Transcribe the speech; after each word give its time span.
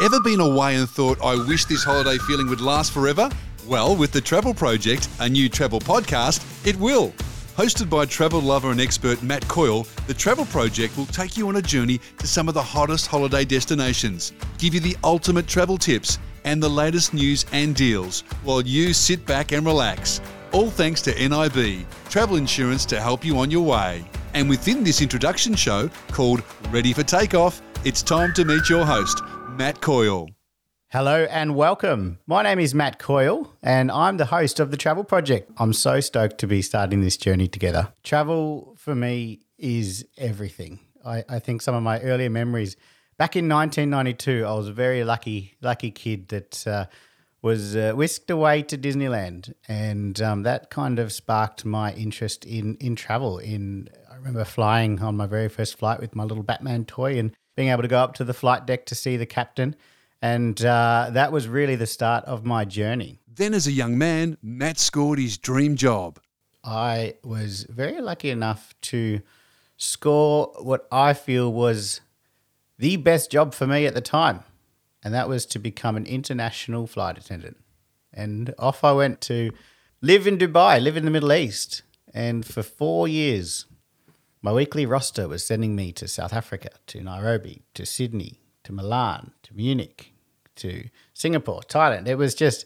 Ever 0.00 0.18
been 0.18 0.40
away 0.40 0.76
and 0.76 0.88
thought, 0.88 1.20
I 1.22 1.34
wish 1.46 1.66
this 1.66 1.84
holiday 1.84 2.16
feeling 2.26 2.48
would 2.48 2.62
last 2.62 2.90
forever? 2.90 3.28
Well, 3.66 3.94
with 3.94 4.12
the 4.12 4.20
Travel 4.22 4.54
Project, 4.54 5.10
a 5.20 5.28
new 5.28 5.50
travel 5.50 5.78
podcast, 5.78 6.42
it 6.66 6.74
will. 6.76 7.10
Hosted 7.54 7.90
by 7.90 8.06
travel 8.06 8.40
lover 8.40 8.70
and 8.70 8.80
expert 8.80 9.22
Matt 9.22 9.46
Coyle, 9.46 9.86
the 10.06 10.14
Travel 10.14 10.46
Project 10.46 10.96
will 10.96 11.04
take 11.04 11.36
you 11.36 11.48
on 11.48 11.56
a 11.56 11.62
journey 11.62 12.00
to 12.16 12.26
some 12.26 12.48
of 12.48 12.54
the 12.54 12.62
hottest 12.62 13.08
holiday 13.08 13.44
destinations, 13.44 14.32
give 14.56 14.72
you 14.72 14.80
the 14.80 14.96
ultimate 15.04 15.46
travel 15.46 15.76
tips 15.76 16.18
and 16.46 16.62
the 16.62 16.70
latest 16.70 17.12
news 17.12 17.44
and 17.52 17.76
deals 17.76 18.22
while 18.42 18.62
you 18.62 18.94
sit 18.94 19.26
back 19.26 19.52
and 19.52 19.66
relax. 19.66 20.22
All 20.52 20.70
thanks 20.70 21.02
to 21.02 21.28
NIB, 21.28 21.86
travel 22.08 22.36
insurance 22.36 22.86
to 22.86 22.98
help 23.02 23.22
you 23.22 23.36
on 23.36 23.50
your 23.50 23.66
way. 23.66 24.02
And 24.32 24.48
within 24.48 24.82
this 24.82 25.02
introduction 25.02 25.54
show 25.54 25.90
called 26.10 26.42
Ready 26.70 26.94
for 26.94 27.02
Takeoff, 27.02 27.60
it's 27.84 28.02
time 28.02 28.32
to 28.34 28.46
meet 28.46 28.68
your 28.70 28.86
host, 28.86 29.22
Matt 29.60 29.82
Coyle. 29.82 30.30
Hello 30.88 31.26
and 31.30 31.54
welcome. 31.54 32.18
My 32.26 32.42
name 32.42 32.58
is 32.58 32.74
Matt 32.74 32.98
Coyle 32.98 33.54
and 33.62 33.90
I'm 33.90 34.16
the 34.16 34.24
host 34.24 34.58
of 34.58 34.70
the 34.70 34.78
Travel 34.78 35.04
Project. 35.04 35.52
I'm 35.58 35.74
so 35.74 36.00
stoked 36.00 36.38
to 36.38 36.46
be 36.46 36.62
starting 36.62 37.02
this 37.02 37.18
journey 37.18 37.46
together. 37.46 37.92
Travel 38.02 38.74
for 38.78 38.94
me 38.94 39.40
is 39.58 40.06
everything. 40.16 40.80
I, 41.04 41.24
I 41.28 41.40
think 41.40 41.60
some 41.60 41.74
of 41.74 41.82
my 41.82 42.00
earlier 42.00 42.30
memories 42.30 42.74
back 43.18 43.36
in 43.36 43.50
1992, 43.50 44.46
I 44.46 44.54
was 44.54 44.68
a 44.68 44.72
very 44.72 45.04
lucky, 45.04 45.58
lucky 45.60 45.90
kid 45.90 46.28
that 46.28 46.66
uh, 46.66 46.86
was 47.42 47.76
uh, 47.76 47.92
whisked 47.94 48.30
away 48.30 48.62
to 48.62 48.78
Disneyland, 48.78 49.52
and 49.68 50.20
um, 50.22 50.42
that 50.44 50.70
kind 50.70 50.98
of 50.98 51.12
sparked 51.12 51.66
my 51.66 51.92
interest 51.92 52.46
in 52.46 52.76
in 52.76 52.96
travel. 52.96 53.38
In 53.38 53.88
I 54.10 54.16
remember 54.16 54.44
flying 54.44 55.00
on 55.02 55.16
my 55.16 55.26
very 55.26 55.48
first 55.48 55.78
flight 55.78 56.00
with 56.00 56.14
my 56.14 56.24
little 56.24 56.42
Batman 56.44 56.84
toy 56.84 57.18
and 57.18 57.34
being 57.60 57.70
able 57.70 57.82
to 57.82 57.88
go 57.88 57.98
up 57.98 58.14
to 58.14 58.24
the 58.24 58.34
flight 58.34 58.66
deck 58.66 58.86
to 58.86 58.94
see 58.94 59.16
the 59.16 59.26
captain 59.26 59.76
and 60.22 60.62
uh, 60.64 61.08
that 61.12 61.32
was 61.32 61.48
really 61.48 61.76
the 61.76 61.86
start 61.86 62.24
of 62.24 62.44
my 62.44 62.64
journey. 62.64 63.20
Then, 63.26 63.54
as 63.54 63.66
a 63.66 63.72
young 63.72 63.96
man, 63.96 64.36
Matt 64.42 64.78
scored 64.78 65.18
his 65.18 65.38
dream 65.38 65.76
job. 65.76 66.20
I 66.62 67.14
was 67.24 67.64
very 67.70 68.00
lucky 68.00 68.30
enough 68.30 68.74
to 68.82 69.22
score 69.78 70.52
what 70.60 70.86
I 70.92 71.14
feel 71.14 71.50
was 71.50 72.02
the 72.78 72.96
best 72.96 73.30
job 73.30 73.54
for 73.54 73.66
me 73.66 73.86
at 73.86 73.94
the 73.94 74.02
time, 74.02 74.40
and 75.02 75.14
that 75.14 75.28
was 75.28 75.46
to 75.46 75.58
become 75.58 75.96
an 75.96 76.04
international 76.04 76.86
flight 76.86 77.16
attendant. 77.16 77.56
And 78.12 78.54
off 78.58 78.84
I 78.84 78.92
went 78.92 79.22
to 79.22 79.52
live 80.02 80.26
in 80.26 80.36
Dubai, 80.36 80.82
live 80.82 80.96
in 80.96 81.06
the 81.06 81.10
Middle 81.10 81.32
East. 81.32 81.82
And 82.12 82.44
for 82.44 82.62
four 82.62 83.06
years, 83.08 83.66
my 84.42 84.52
weekly 84.52 84.86
roster 84.86 85.28
was 85.28 85.44
sending 85.44 85.76
me 85.76 85.92
to 85.92 86.08
South 86.08 86.32
Africa, 86.32 86.70
to 86.86 87.00
Nairobi, 87.02 87.62
to 87.74 87.84
Sydney, 87.84 88.40
to 88.64 88.72
Milan, 88.72 89.32
to 89.42 89.54
Munich, 89.54 90.14
to 90.56 90.88
Singapore, 91.12 91.60
Thailand. 91.62 92.08
It 92.08 92.16
was 92.16 92.34
just, 92.34 92.64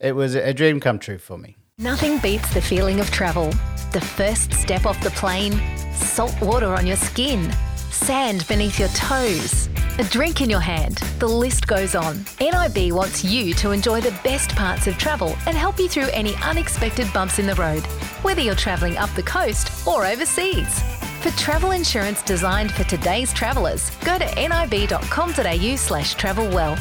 it 0.00 0.12
was 0.12 0.34
a 0.34 0.54
dream 0.54 0.80
come 0.80 0.98
true 0.98 1.18
for 1.18 1.36
me. 1.36 1.56
Nothing 1.78 2.18
beats 2.18 2.52
the 2.54 2.62
feeling 2.62 3.00
of 3.00 3.10
travel. 3.10 3.50
The 3.92 4.00
first 4.00 4.52
step 4.54 4.86
off 4.86 5.02
the 5.02 5.10
plane, 5.10 5.60
salt 5.92 6.40
water 6.40 6.72
on 6.72 6.86
your 6.86 6.96
skin, 6.96 7.52
sand 7.90 8.46
beneath 8.48 8.78
your 8.78 8.88
toes, 8.90 9.68
a 9.98 10.04
drink 10.04 10.40
in 10.40 10.50
your 10.50 10.60
hand. 10.60 10.96
The 11.18 11.28
list 11.28 11.66
goes 11.66 11.94
on. 11.94 12.24
NIB 12.40 12.92
wants 12.92 13.24
you 13.24 13.54
to 13.54 13.70
enjoy 13.70 14.00
the 14.00 14.16
best 14.24 14.54
parts 14.56 14.86
of 14.86 14.98
travel 14.98 15.36
and 15.46 15.56
help 15.56 15.78
you 15.78 15.88
through 15.88 16.08
any 16.12 16.34
unexpected 16.36 17.12
bumps 17.12 17.38
in 17.38 17.46
the 17.46 17.54
road, 17.54 17.82
whether 18.22 18.40
you're 18.40 18.54
travelling 18.54 18.96
up 18.96 19.10
the 19.14 19.22
coast 19.22 19.86
or 19.86 20.04
overseas. 20.04 20.82
For 21.22 21.30
travel 21.30 21.70
insurance 21.70 22.22
designed 22.22 22.72
for 22.72 22.84
today's 22.84 23.32
travellers, 23.32 23.90
go 24.04 24.18
to 24.18 24.24
nib.com.au 24.34 25.76
slash 25.76 26.16
travelwell. 26.16 26.78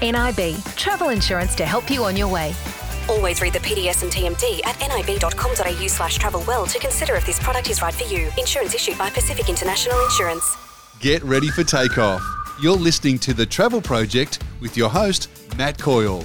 NIB, 0.00 0.62
travel 0.76 1.08
insurance 1.10 1.54
to 1.54 1.64
help 1.64 1.90
you 1.90 2.04
on 2.04 2.16
your 2.16 2.28
way. 2.28 2.54
Always 3.08 3.40
read 3.40 3.54
the 3.54 3.60
PDS 3.60 4.02
and 4.02 4.12
TMD 4.12 4.66
at 4.66 4.78
nib.com.au 4.80 5.86
slash 5.86 6.18
travel 6.18 6.44
well 6.46 6.66
to 6.66 6.78
consider 6.78 7.14
if 7.14 7.24
this 7.24 7.38
product 7.38 7.70
is 7.70 7.80
right 7.80 7.94
for 7.94 8.04
you. 8.12 8.30
Insurance 8.36 8.74
issued 8.74 8.98
by 8.98 9.10
Pacific 9.10 9.48
International 9.48 9.98
Insurance. 10.04 10.56
Get 11.00 11.22
ready 11.22 11.48
for 11.48 11.62
takeoff. 11.62 12.20
You're 12.60 12.74
listening 12.74 13.20
to 13.20 13.32
The 13.32 13.46
Travel 13.46 13.80
Project 13.80 14.42
with 14.60 14.76
your 14.76 14.88
host, 14.88 15.30
Matt 15.56 15.78
Coyle. 15.78 16.24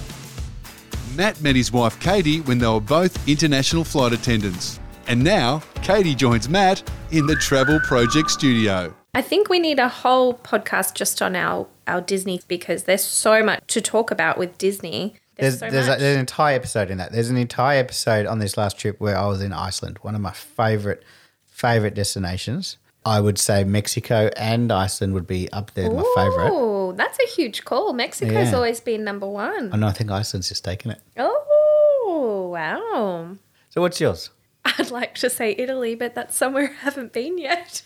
Matt 1.16 1.40
met 1.42 1.56
his 1.56 1.72
wife 1.72 2.00
Katie 2.00 2.42
when 2.42 2.58
they 2.58 2.66
were 2.66 2.80
both 2.80 3.28
international 3.28 3.84
flight 3.84 4.14
attendants. 4.14 4.80
And 5.06 5.24
now, 5.24 5.62
Katie 5.84 6.16
joins 6.16 6.50
Matt 6.50 6.90
in 7.12 7.28
the 7.28 7.36
Travel 7.36 7.80
Project 7.82 8.32
studio. 8.32 8.96
I 9.14 9.22
think 9.22 9.48
we 9.48 9.60
need 9.60 9.78
a 9.78 9.88
whole 9.88 10.34
podcast 10.34 10.96
just 10.96 11.22
on 11.22 11.36
our, 11.36 11.68
our 11.86 12.02
Disney 12.02 12.42
because 12.48 12.86
there's 12.86 13.04
so 13.04 13.44
much 13.44 13.62
to 13.68 13.80
talk 13.80 14.10
about 14.10 14.40
with 14.40 14.58
Disney. 14.58 15.18
There's, 15.36 15.60
so 15.60 15.70
there's, 15.70 15.88
a, 15.88 15.98
there's, 16.00 16.16
an 16.16 16.20
entire 16.20 16.56
episode 16.56 16.90
in 16.90 16.98
that. 16.98 17.12
There's 17.12 17.30
an 17.30 17.38
entire 17.38 17.78
episode 17.78 18.26
on 18.26 18.40
this 18.40 18.58
last 18.58 18.80
trip 18.80 19.00
where 19.00 19.16
I 19.16 19.28
was 19.28 19.44
in 19.44 19.54
Iceland, 19.54 20.00
one 20.02 20.16
of 20.16 20.22
my 20.22 20.34
favorite 20.34 21.04
favorite 21.46 21.94
destinations. 21.94 22.78
I 23.06 23.20
would 23.20 23.38
say 23.38 23.64
Mexico 23.64 24.30
and 24.38 24.72
Iceland 24.72 25.14
would 25.14 25.28
be 25.28 25.52
up 25.52 25.72
there, 25.74 25.92
my 25.92 26.04
favorite. 26.16 26.50
Oh, 26.52 26.94
that's 26.94 27.20
a 27.20 27.28
huge 27.28 27.66
call. 27.66 27.94
Mexico's 27.94 28.50
yeah. 28.50 28.56
always 28.56 28.80
been 28.80 29.04
number 29.04 29.28
one. 29.28 29.74
I 29.74 29.78
know. 29.78 29.88
I 29.88 29.92
think 29.92 30.10
Iceland's 30.10 30.50
just 30.50 30.64
taken 30.64 30.92
it. 30.92 31.02
Oh, 31.18 32.50
wow. 32.52 33.36
So, 33.70 33.82
what's 33.82 34.00
yours? 34.00 34.30
I'd 34.66 34.92
like 34.92 35.16
to 35.16 35.30
say 35.30 35.56
Italy, 35.58 35.96
but 35.96 36.16
that's 36.16 36.36
somewhere 36.36 36.70
I 36.70 36.84
haven't 36.84 37.12
been 37.12 37.38
yet. 37.38 37.82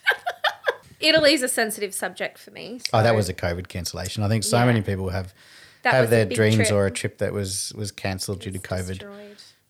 Italy's 1.00 1.42
a 1.42 1.48
sensitive 1.48 1.94
subject 1.94 2.38
for 2.38 2.52
me. 2.52 2.80
So. 2.80 3.00
Oh, 3.00 3.04
that 3.04 3.16
was 3.16 3.30
a 3.30 3.34
COVID 3.34 3.68
cancellation. 3.68 4.24
I 4.24 4.28
think 4.28 4.44
so 4.44 4.58
yeah. 4.58 4.66
many 4.66 4.82
people 4.82 5.10
have 5.10 5.34
that 5.84 5.94
have 5.94 6.10
their 6.10 6.26
dreams 6.26 6.56
trip. 6.56 6.72
or 6.72 6.86
a 6.86 6.92
trip 6.92 7.20
that 7.20 7.34
was 7.34 7.74
was 7.76 7.92
cancelled 7.92 8.42
due 8.42 8.52
to 8.52 8.60
COVID. 8.60 9.04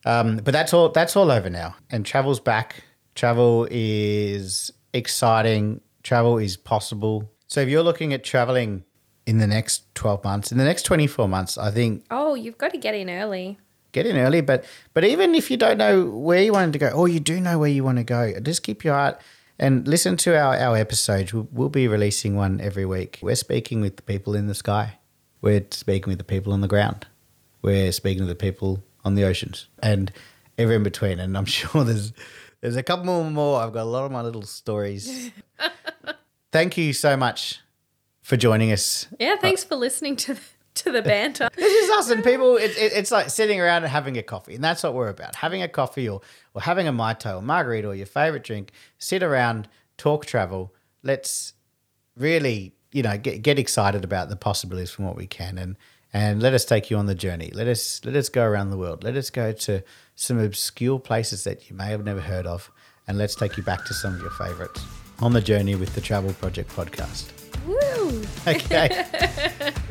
Um, 0.05 0.37
but 0.37 0.51
that's 0.51 0.73
all. 0.73 0.89
That's 0.89 1.15
all 1.15 1.31
over 1.31 1.49
now, 1.49 1.75
and 1.89 2.05
travel's 2.05 2.39
back. 2.39 2.83
Travel 3.15 3.67
is 3.71 4.71
exciting. 4.93 5.81
Travel 6.03 6.37
is 6.37 6.57
possible. 6.57 7.31
So 7.47 7.61
if 7.61 7.69
you're 7.69 7.83
looking 7.83 8.13
at 8.13 8.23
traveling 8.23 8.83
in 9.25 9.39
the 9.39 9.47
next 9.47 9.93
12 9.95 10.23
months, 10.23 10.51
in 10.51 10.57
the 10.57 10.63
next 10.63 10.83
24 10.83 11.27
months, 11.27 11.57
I 11.57 11.71
think. 11.71 12.05
Oh, 12.11 12.35
you've 12.35 12.57
got 12.57 12.71
to 12.71 12.77
get 12.77 12.95
in 12.95 13.09
early 13.09 13.57
get 13.97 14.05
in 14.05 14.17
early. 14.17 14.41
But 14.41 14.65
but 14.93 15.03
even 15.03 15.35
if 15.35 15.49
you 15.51 15.57
don't 15.57 15.77
know 15.77 16.05
where 16.05 16.41
you 16.41 16.53
want 16.53 16.73
to 16.73 16.79
go, 16.79 16.89
or 16.89 17.07
you 17.07 17.19
do 17.19 17.39
know 17.39 17.59
where 17.59 17.69
you 17.69 17.83
want 17.83 17.97
to 17.97 18.03
go, 18.03 18.33
just 18.41 18.63
keep 18.63 18.83
your 18.83 18.93
heart 18.93 19.19
and 19.59 19.87
listen 19.87 20.17
to 20.17 20.37
our, 20.37 20.55
our 20.55 20.77
episodes. 20.77 21.33
We'll, 21.33 21.47
we'll 21.51 21.69
be 21.69 21.87
releasing 21.87 22.35
one 22.35 22.61
every 22.61 22.85
week. 22.85 23.19
We're 23.21 23.35
speaking 23.35 23.81
with 23.81 23.97
the 23.97 24.03
people 24.03 24.35
in 24.35 24.47
the 24.47 24.55
sky. 24.55 24.99
We're 25.41 25.65
speaking 25.71 26.11
with 26.11 26.19
the 26.19 26.23
people 26.23 26.53
on 26.53 26.61
the 26.61 26.67
ground. 26.67 27.07
We're 27.61 27.91
speaking 27.91 28.23
to 28.23 28.27
the 28.27 28.35
people 28.35 28.83
on 29.03 29.15
the 29.15 29.23
oceans 29.23 29.67
and 29.81 30.11
every 30.57 30.75
in 30.75 30.83
between. 30.83 31.19
And 31.19 31.37
I'm 31.37 31.45
sure 31.59 31.83
there's 31.83 32.13
there's 32.61 32.75
a 32.75 32.83
couple 32.83 33.23
more. 33.29 33.61
I've 33.61 33.73
got 33.73 33.83
a 33.83 33.89
lot 33.89 34.05
of 34.05 34.11
my 34.11 34.21
little 34.21 34.41
stories. 34.41 35.31
Thank 36.51 36.77
you 36.77 36.93
so 36.93 37.17
much 37.17 37.61
for 38.21 38.37
joining 38.37 38.71
us. 38.71 39.07
Yeah, 39.19 39.37
thanks 39.37 39.63
uh, 39.63 39.67
for 39.67 39.75
listening 39.75 40.15
to 40.17 40.33
the, 40.33 40.41
to 40.75 40.91
the 40.91 41.01
banter. 41.01 41.49
this 41.55 41.71
is 41.71 41.89
us 41.91 42.09
and 42.09 42.23
people. 42.23 42.57
It, 42.57 42.71
it, 42.71 42.93
it's 42.93 43.11
like 43.11 43.29
sitting 43.29 43.61
around 43.61 43.83
and 43.83 43.91
having 43.91 44.17
a 44.17 44.23
coffee, 44.23 44.55
and 44.55 44.63
that's 44.63 44.83
what 44.83 44.93
we're 44.93 45.09
about. 45.09 45.35
Having 45.35 45.61
a 45.61 45.67
coffee 45.67 46.09
or 46.09 46.21
or 46.53 46.61
having 46.61 46.87
a 46.87 46.91
mai 46.91 47.13
tai 47.13 47.33
or 47.33 47.41
margarita 47.41 47.87
or 47.87 47.95
your 47.95 48.05
favorite 48.05 48.43
drink. 48.43 48.71
Sit 48.97 49.23
around, 49.23 49.67
talk 49.97 50.25
travel. 50.25 50.73
Let's 51.03 51.53
really, 52.17 52.73
you 52.91 53.03
know, 53.03 53.17
get 53.17 53.41
get 53.41 53.59
excited 53.59 54.03
about 54.03 54.29
the 54.29 54.35
possibilities 54.35 54.91
from 54.91 55.05
what 55.05 55.15
we 55.15 55.27
can, 55.27 55.57
and 55.57 55.77
and 56.13 56.41
let 56.41 56.53
us 56.53 56.65
take 56.65 56.89
you 56.89 56.97
on 56.97 57.05
the 57.05 57.15
journey. 57.15 57.51
Let 57.53 57.67
us 57.67 58.01
let 58.05 58.15
us 58.15 58.29
go 58.29 58.43
around 58.43 58.71
the 58.71 58.77
world. 58.77 59.03
Let 59.03 59.15
us 59.15 59.29
go 59.29 59.51
to 59.51 59.83
some 60.15 60.39
obscure 60.39 60.99
places 60.99 61.43
that 61.43 61.69
you 61.69 61.75
may 61.75 61.87
have 61.87 62.03
never 62.03 62.21
heard 62.21 62.45
of, 62.45 62.71
and 63.07 63.17
let's 63.17 63.35
take 63.35 63.57
you 63.57 63.63
back 63.63 63.85
to 63.85 63.93
some 63.93 64.15
of 64.15 64.21
your 64.21 64.31
favorites 64.31 64.83
on 65.19 65.33
the 65.33 65.41
journey 65.41 65.75
with 65.75 65.93
the 65.95 66.01
Travel 66.01 66.33
Project 66.33 66.69
podcast. 66.75 67.31
Woo! 67.65 68.23
Okay. 68.47 68.87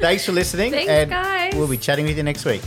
Thanks 0.00 0.24
for 0.24 0.32
listening. 0.32 0.72
Thanks, 0.72 0.90
and 0.90 1.10
guys. 1.10 1.54
We'll 1.54 1.68
be 1.68 1.76
chatting 1.76 2.06
with 2.06 2.16
you 2.16 2.22
next 2.22 2.44
week. 2.44 2.62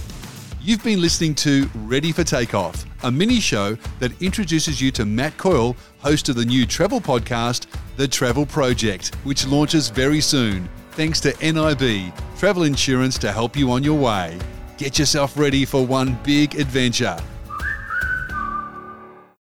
You've 0.61 0.83
been 0.83 1.01
listening 1.01 1.35
to 1.35 1.69
Ready 1.73 2.11
for 2.11 2.25
Takeoff, 2.25 2.85
a 3.03 3.11
mini 3.11 3.39
show 3.39 3.75
that 3.99 4.11
introduces 4.21 4.81
you 4.81 4.91
to 4.91 5.05
Matt 5.05 5.37
Coyle, 5.37 5.75
host 5.99 6.27
of 6.27 6.35
the 6.35 6.45
new 6.45 6.65
travel 6.65 6.99
podcast, 6.99 7.67
The 7.95 8.07
Travel 8.07 8.45
Project, 8.45 9.15
which 9.23 9.47
launches 9.47 9.89
very 9.89 10.19
soon. 10.19 10.67
Thanks 10.91 11.21
to 11.21 11.29
NIB, 11.41 12.13
travel 12.39 12.63
insurance 12.63 13.17
to 13.17 13.33
help 13.33 13.57
you 13.57 13.69
on 13.69 13.83
your 13.83 13.99
way. 13.99 14.39
Get 14.77 14.97
yourself 14.97 15.37
ready 15.37 15.65
for 15.65 15.85
one 15.85 16.17
big 16.23 16.55
adventure. 16.55 17.17